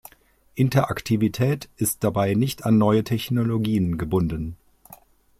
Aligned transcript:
Interaktivität 0.55 1.69
ist 1.77 2.03
dabei 2.03 2.33
nicht 2.33 2.65
an 2.65 2.79
neue 2.79 3.03
Technologien 3.03 3.99
gebunden. 3.99 4.57